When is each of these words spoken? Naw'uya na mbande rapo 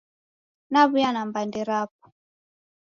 Naw'uya 0.71 1.09
na 1.13 1.21
mbande 1.29 1.61
rapo 1.69 2.05